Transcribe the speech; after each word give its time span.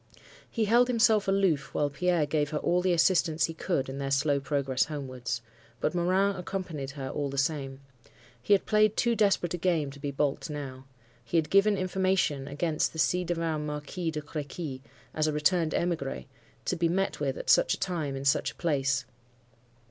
He 0.49 0.65
held 0.65 0.87
himself 0.87 1.27
aloof 1.27 1.75
while 1.75 1.91
Pierre 1.91 2.25
gave 2.25 2.49
her 2.49 2.57
all 2.57 2.81
the 2.81 2.91
assistance 2.91 3.45
he 3.45 3.53
could 3.53 3.87
in 3.87 3.99
their 3.99 4.09
slow 4.09 4.39
progress 4.39 4.85
homewards. 4.85 5.43
But 5.79 5.93
Morin 5.93 6.35
accompanied 6.35 6.89
her 6.97 7.09
all 7.09 7.29
the 7.29 7.37
same. 7.37 7.81
He 8.41 8.53
had 8.55 8.65
played 8.65 8.97
too 8.97 9.15
desperate 9.15 9.53
a 9.53 9.59
game 9.59 9.91
to 9.91 9.99
be 9.99 10.09
baulked 10.09 10.49
now. 10.49 10.85
He 11.23 11.37
had 11.37 11.51
given 11.51 11.77
information 11.77 12.47
against 12.47 12.93
the 12.93 12.99
ci 12.99 13.23
devant 13.23 13.65
Marquis 13.67 14.09
de 14.09 14.21
Crequy, 14.23 14.81
as 15.13 15.27
a 15.27 15.31
returned 15.33 15.75
emigre, 15.75 16.25
to 16.65 16.75
be 16.75 16.89
met 16.89 17.19
with 17.19 17.37
at 17.37 17.51
such 17.51 17.75
a 17.75 17.79
time, 17.79 18.15
in 18.15 18.25
such 18.25 18.53
a 18.53 18.55
place. 18.55 19.05